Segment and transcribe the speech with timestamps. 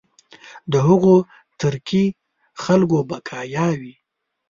[0.71, 1.15] د هغو
[1.61, 2.05] ترکي
[2.63, 3.93] خلکو بقایا وي.